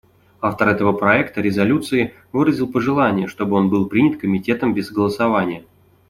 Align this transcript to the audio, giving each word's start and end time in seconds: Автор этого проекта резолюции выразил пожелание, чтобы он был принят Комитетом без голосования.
Автор 0.41 0.69
этого 0.69 0.93
проекта 0.93 1.41
резолюции 1.41 2.15
выразил 2.33 2.65
пожелание, 2.67 3.27
чтобы 3.27 3.55
он 3.57 3.69
был 3.69 3.85
принят 3.87 4.19
Комитетом 4.19 4.73
без 4.73 4.91
голосования. 4.91 5.63